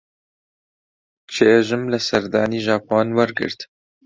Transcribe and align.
چێژم 1.33 1.83
لە 1.91 1.99
سەردانی 2.07 2.63
ژاپۆن 2.67 3.07
وەرگرت. 3.17 3.59